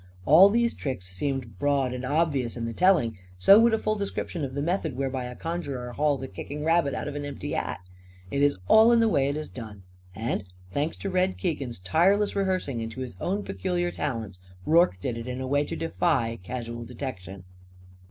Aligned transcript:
All 0.25 0.49
these 0.49 0.73
tricks 0.73 1.11
seem 1.11 1.41
broad 1.59 1.93
and 1.93 2.03
obvious 2.03 2.57
in 2.57 2.65
the 2.65 2.73
telling. 2.73 3.19
So 3.37 3.59
would 3.59 3.71
a 3.71 3.77
full 3.77 3.93
description 3.95 4.43
of 4.43 4.55
the 4.55 4.61
method 4.63 4.95
whereby 4.97 5.25
a 5.25 5.35
conjurer 5.35 5.91
hauls 5.91 6.23
a 6.23 6.27
kicking 6.27 6.63
rabbit 6.63 6.95
out 6.95 7.07
of 7.07 7.13
an 7.15 7.23
empty 7.23 7.51
hat. 7.51 7.81
It 8.31 8.41
is 8.41 8.57
all 8.67 8.91
in 8.91 8.99
the 8.99 9.07
way 9.07 9.27
it 9.29 9.37
is 9.37 9.47
done. 9.47 9.83
And, 10.15 10.45
thanks 10.71 10.97
to 10.97 11.11
Red 11.11 11.37
Keegan's 11.37 11.77
tireless 11.77 12.35
rehearsing 12.35 12.81
and 12.81 12.91
to 12.93 13.01
his 13.01 13.15
own 13.21 13.43
peculiar 13.43 13.91
talents, 13.91 14.39
Rorke 14.65 14.99
did 14.99 15.19
it 15.19 15.27
in 15.27 15.39
a 15.39 15.45
way 15.45 15.63
to 15.65 15.75
defy 15.75 16.39
casual 16.41 16.83
detection. 16.83 17.43